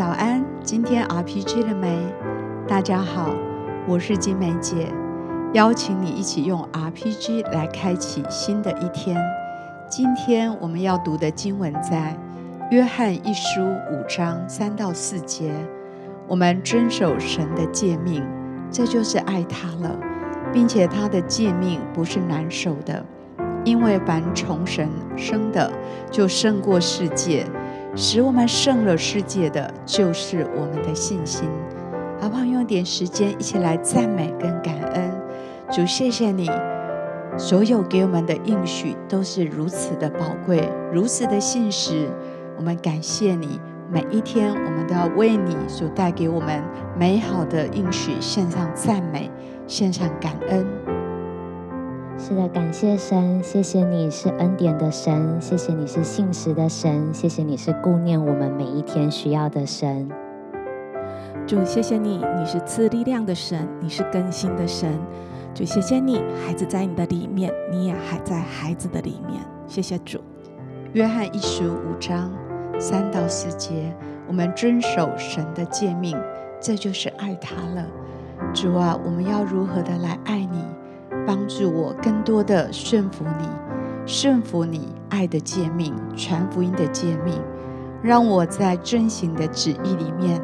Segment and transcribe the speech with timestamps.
[0.00, 1.94] 早安，今天 RPG 了没？
[2.66, 3.34] 大家好，
[3.86, 4.90] 我是金梅姐，
[5.52, 9.22] 邀请你一起用 RPG 来开启新的一天。
[9.90, 12.16] 今天我们要读的经文在
[12.70, 15.52] 约翰一书五章三到四节。
[16.26, 18.26] 我们遵守神的诫命，
[18.70, 20.00] 这就是爱他了，
[20.50, 23.04] 并且他的诫命不是难守的，
[23.66, 25.70] 因为凡从神生的，
[26.10, 27.44] 就胜过世界。
[27.94, 31.48] 使我们胜了世界的，就是我们的信心。
[32.20, 32.44] 好不好？
[32.44, 35.10] 用点时间一起来赞美跟感恩
[35.70, 36.50] 主，谢谢你，
[37.38, 42.08] 所有给我们的应许都是如此的宝贵，如此的信实。
[42.58, 43.58] 我们感谢你，
[43.90, 46.62] 每一天我们都要为你所带给我们
[46.98, 49.30] 美好的应许献上赞美，
[49.66, 50.99] 献上感恩。
[52.22, 60.06] 是的，感谢神，谢谢你是恩典的神，谢谢你是信实的神，谢谢你是顾念我们每一天需要的神。
[61.46, 64.92] 主，谢谢你，你是赐力量的神，你是更新的神。
[65.54, 69.42] 主，谢谢你，孩子在你的里面，你也还在孩子的里面。
[69.66, 70.20] 谢谢主。
[70.92, 72.30] 约翰一书五章
[72.78, 73.96] 三到四节，
[74.28, 76.14] 我们遵守神的诫命，
[76.60, 77.86] 这就是爱他了。
[78.52, 80.62] 主啊，我们要如何的来爱你？
[81.26, 83.46] 帮助我更多的顺服你，
[84.06, 87.34] 顺服你爱的诫命，传福音的诫命，
[88.02, 90.40] 让我在遵行的旨意里面，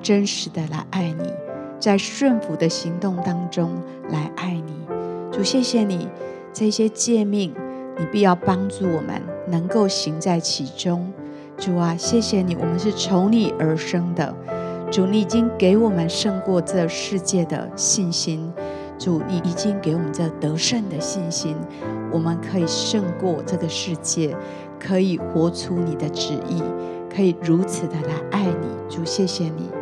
[0.00, 1.32] 真实的来爱你，
[1.78, 3.70] 在顺服的行动当中
[4.10, 4.72] 来爱你。
[5.30, 6.08] 主，谢谢你
[6.52, 7.54] 这些诫命，
[7.98, 11.12] 你必要帮助我们能够行在其中。
[11.56, 14.34] 主啊，谢谢你，我们是从你而生的。
[14.90, 18.52] 主，你已经给我们胜过这世界的信心。
[18.98, 21.56] 主，你已经给我们这得胜的信心，
[22.12, 24.36] 我们可以胜过这个世界，
[24.78, 26.62] 可以活出你的旨意，
[27.14, 28.94] 可以如此的来爱你。
[28.94, 29.81] 主，谢谢你。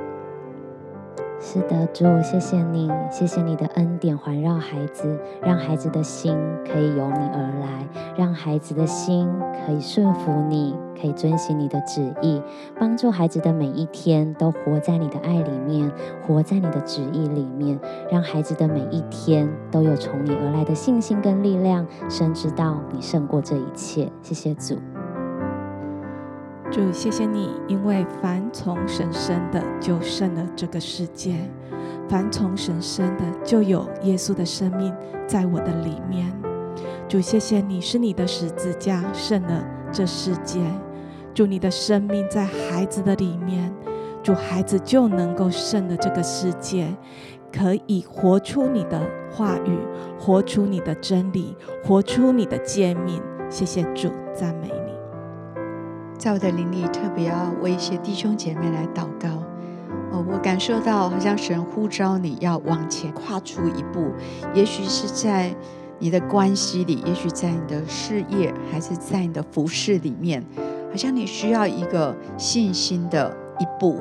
[1.42, 6.36] 是的，主，谢谢你，谢谢你的恩典环绕孩子，让孩子的心
[6.70, 9.27] 可以由你而来，让孩子的心
[9.67, 12.42] 可以顺服你，可以遵行你的旨意，
[12.78, 15.90] 帮助孩子的每一天都活在你的爱里面，
[16.27, 17.80] 活在你的旨意里面，
[18.11, 24.12] 让孩子的每一天都有从你而来的信心跟力量，深知道你胜过这一切。
[24.22, 24.77] 谢谢主。
[26.70, 31.33] 主，谢谢你，因为凡从神生的，就胜了这个世界；
[32.08, 34.95] 凡从神生的，就有耶稣的生命
[35.27, 36.33] 在我的里面。
[37.08, 40.61] 主，谢谢你，是你的十字架胜了这世界。
[41.35, 43.75] 主，你的生命在孩子的里面，
[44.23, 46.87] 主，孩子就能够胜了这个世界，
[47.52, 49.77] 可以活出你的话语，
[50.20, 53.20] 活出你的真理，活出你的诫命。
[53.48, 54.80] 谢谢主，赞美。
[56.20, 59.31] 在我的灵里，特别要为一些弟兄姐妹来祷告。
[60.13, 64.05] 哦，我感受到好像神呼召你要往前跨出一步，
[64.53, 65.51] 也许是在
[65.98, 70.45] 你的关系里，也许在你的事业，还是在你的服事里面，
[70.91, 73.98] 好像你需要一个信心的一步，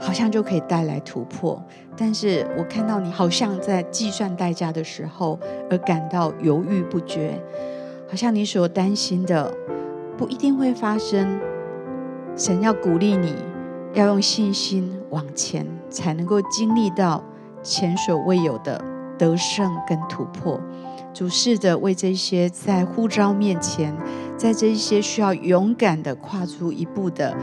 [0.00, 1.62] 好像就可以带来突破。
[1.98, 7.38] 但是我看到你好像在计算代价的时候，而感到犹豫不决，
[8.08, 9.52] 好像你所担心的。
[10.16, 11.40] 不一定会发生。
[12.36, 13.34] 神要鼓励你，
[13.94, 17.22] 要用信心往前，才能够经历到
[17.62, 18.84] 前所未有的
[19.18, 20.60] 得胜跟突破。
[21.14, 23.96] 主试着为这些在呼召面前，
[24.36, 27.34] 在这些需要勇敢的跨出一步的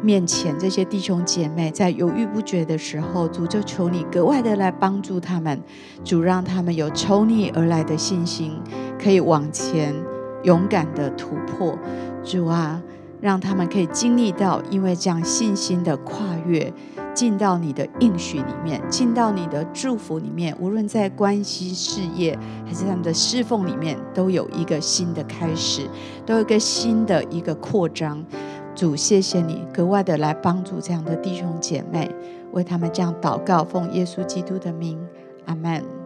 [0.00, 5.60] 面前，这些弟兄姐妹在犹豫不决的时候，主就求你格外的来帮助他们。
[6.02, 8.58] 主让他们有从你而来的信心，
[8.98, 9.94] 可以往前。
[10.42, 11.76] 勇敢的突破，
[12.22, 12.82] 主啊，
[13.20, 16.16] 让他们可以经历到，因为这样信心的跨
[16.46, 16.72] 越，
[17.12, 20.56] 进到你的应许里面，进到你的祝福里面。
[20.60, 25.82] 无论在关系、事业，还是他们的侍奉里面，都有一个新的开始，
[26.24, 28.24] 都有一个新的一个扩张。
[28.74, 32.08] 主，谢谢你格外的来帮助这样的弟兄姐妹，
[32.52, 34.96] 为他们这样祷告，奉耶稣基督的名，
[35.46, 35.97] 阿门。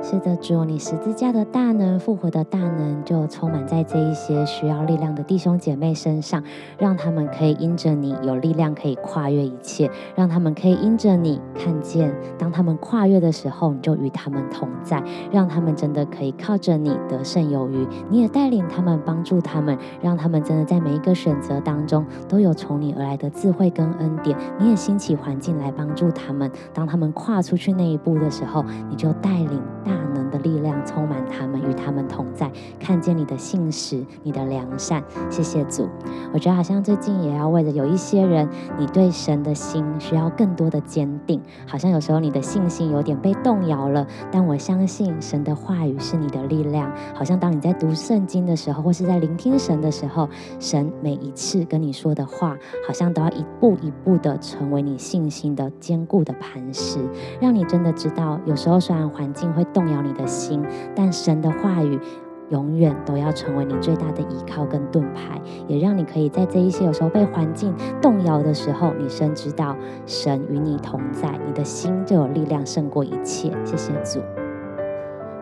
[0.00, 6.42] 是的，主，你十字架的大能、复活的大能，就充满在这一些需要力量的弟兄姐妹身上，
[6.78, 15.00] 让他们可以因着你有力量，可以跨越一切；让他们可以因着你看见，当他们跨越的时候，你就与他们同在；
[15.30, 17.86] 让他们真的可以靠着你得胜有余。
[18.10, 24.36] 你也带领他们，帮助他们，让他们真的在每一个选择当中都有从你而来的智慧跟恩典。
[24.58, 29.62] 你也兴起环境来帮助他们，当他们跨出去那一步的时候，你就带领。
[29.84, 30.21] 大呢？
[30.42, 35.02] 力量充满他们，与他们同在，看见你的信实、你的良善。
[35.30, 35.88] 谢谢主。
[36.32, 38.48] 我觉得好像最近也要为了有一些人，
[38.78, 44.06] 你对神的心需要更多的坚定，好像有时候你的信心有点被动摇了。
[44.30, 50.28] 但我相信神的话语是你的力量，好像当你在读圣经的时候，或是在聆听神的时候，
[50.58, 52.56] 神每一次跟你说的话，
[52.86, 56.98] 好像都要一步一步的成为你信心的坚固的磐石，
[57.40, 60.64] 让你真的知道，有时候虽然环境会动摇你的心，
[60.96, 62.00] 但神的话语
[62.48, 69.76] 永远都要成为你最大的依靠跟盾牌，也让你可以在这一些有时候被环境动摇的时候，你深知道
[70.06, 73.52] 神与你同在，你的心就有力量胜过一切。
[73.64, 74.20] 谢谢主，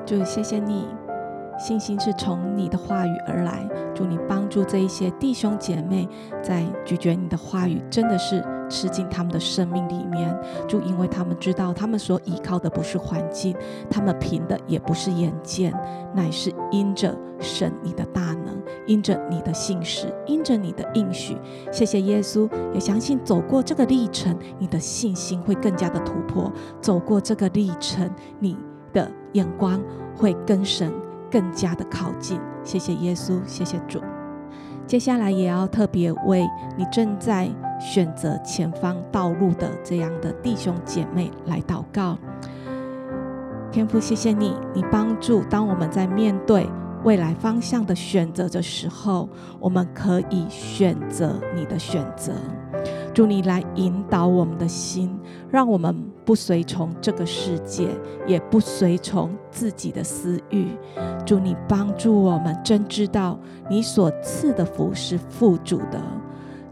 [0.04, 0.86] 主谢谢你。
[1.58, 6.08] 信心是从你的话语而来，祝你帮助这一些弟兄姐妹，
[6.40, 10.34] 在咀嚼你的话语，真的是吃进他们的生命里面。
[10.66, 13.54] 就因为他们知道，他们所依靠的不是环境，
[13.90, 15.74] 他们凭的也不是眼见，
[16.14, 21.36] 乃是因着神你的大能，因着你的信实，因着你的应许。
[21.70, 26.50] 谢谢耶稣，也相信走过这个历程，你的信心会更加的突破。
[26.80, 28.08] 走过这个历程，
[28.38, 28.56] 你
[28.92, 29.78] 的眼光
[30.16, 30.90] 会更深。
[31.32, 34.00] 更加的靠近，谢谢耶稣，谢谢主。
[34.84, 36.44] 接下来也要特别为
[36.76, 37.48] 你正在
[37.80, 42.18] 选择前方道路的这样的弟兄姐妹来祷告。
[43.72, 46.68] 天父，谢谢你，你帮助当我们在面对
[47.04, 49.28] 未来方向的选择的时候，
[49.58, 52.32] 我们可以选择你的选择。
[53.12, 55.18] 祝你来引导我们的心，
[55.50, 57.88] 让我们不随从这个世界，
[58.26, 60.68] 也不随从自己的私欲。
[61.26, 63.38] 祝你帮助我们，真知道
[63.68, 66.00] 你所赐的福是富足的。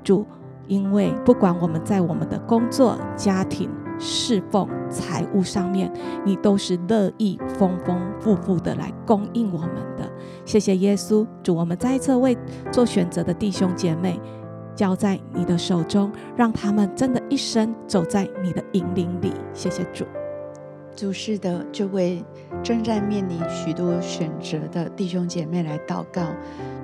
[0.04, 0.24] 主，
[0.68, 3.68] 因为不管我们在我们的工作、家庭、
[3.98, 5.92] 侍奉、财务上面，
[6.24, 10.08] 你都是乐意丰丰富富的来供应我们的。
[10.44, 12.36] 谢谢耶稣，主，我们再一次为
[12.70, 14.20] 做选择的弟兄姐妹。
[14.76, 19.32] 交在你的手中，让他们真的一生走在你的引领里。
[19.52, 20.04] 谢谢主，
[20.94, 22.24] 主是的，就为
[22.62, 26.22] 正在面临许多选择的弟兄姐妹来祷告。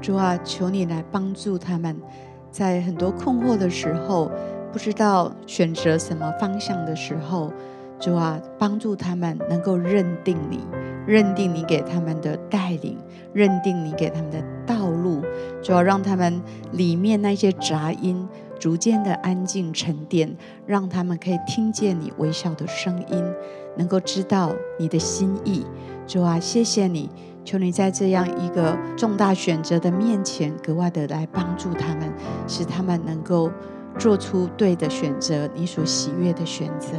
[0.01, 1.97] 主啊，求你来帮助他们，
[2.55, 4.31] 在很多困惑的时候，
[4.73, 7.53] 不知道选择什么方向的时候，
[7.99, 10.61] 主啊，帮助他们能够认定你。
[11.05, 12.97] 认定你给他们的带领，
[13.33, 15.21] 认定你给他们的道路，
[15.61, 16.41] 就要让他们
[16.71, 20.33] 里面那些杂音逐渐的安静沉淀，
[20.65, 23.25] 让他们可以听见你微笑的声音，
[23.77, 25.67] 能够知道你的心意。
[26.07, 27.11] 主啊，谢谢你，
[27.45, 32.13] 求你在这样一个重大选择的面前，格外的来帮助他们，
[32.49, 33.51] 使他们能够
[33.99, 36.97] 做出对的选择，你所喜悦的选择。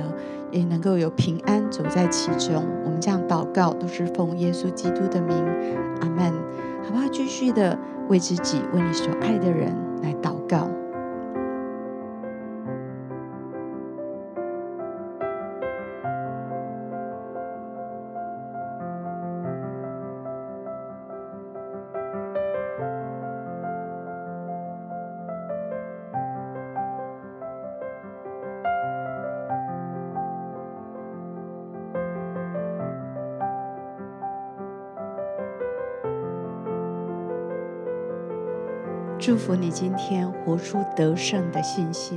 [0.51, 2.63] 也能够有平安走在其中。
[2.85, 5.35] 我们这样祷告，都是奉耶稣基督的名，
[5.99, 6.31] 阿门。
[6.83, 7.05] 好不好？
[7.11, 7.77] 继续的
[8.07, 10.69] 为自己、为你所爱的人来祷告。
[39.25, 42.15] 祝福你今天活出得胜的信心。